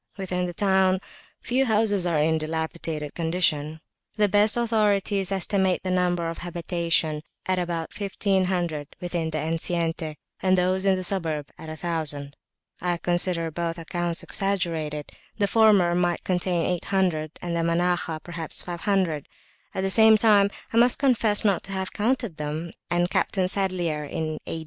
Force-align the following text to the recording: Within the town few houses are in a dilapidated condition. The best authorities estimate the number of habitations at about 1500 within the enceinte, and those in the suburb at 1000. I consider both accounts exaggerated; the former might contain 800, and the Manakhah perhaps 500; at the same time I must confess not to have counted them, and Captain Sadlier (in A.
Within 0.17 0.47
the 0.47 0.53
town 0.55 0.99
few 1.41 1.65
houses 1.67 2.07
are 2.07 2.17
in 2.19 2.33
a 2.33 2.39
dilapidated 2.39 3.13
condition. 3.13 3.81
The 4.17 4.27
best 4.27 4.57
authorities 4.57 5.31
estimate 5.31 5.83
the 5.83 5.91
number 5.91 6.27
of 6.27 6.39
habitations 6.39 7.21
at 7.45 7.59
about 7.59 7.91
1500 7.95 8.95
within 8.99 9.29
the 9.29 9.37
enceinte, 9.37 10.15
and 10.41 10.57
those 10.57 10.87
in 10.87 10.95
the 10.95 11.03
suburb 11.03 11.51
at 11.59 11.67
1000. 11.67 12.35
I 12.81 12.97
consider 12.97 13.51
both 13.51 13.77
accounts 13.77 14.23
exaggerated; 14.23 15.11
the 15.37 15.45
former 15.45 15.93
might 15.93 16.23
contain 16.23 16.65
800, 16.65 17.33
and 17.39 17.55
the 17.55 17.61
Manakhah 17.61 18.23
perhaps 18.23 18.63
500; 18.63 19.27
at 19.75 19.81
the 19.81 19.91
same 19.91 20.17
time 20.17 20.49
I 20.73 20.77
must 20.77 20.97
confess 20.97 21.45
not 21.45 21.61
to 21.65 21.73
have 21.73 21.93
counted 21.93 22.37
them, 22.37 22.71
and 22.89 23.07
Captain 23.07 23.47
Sadlier 23.47 24.05
(in 24.05 24.39
A. 24.47 24.59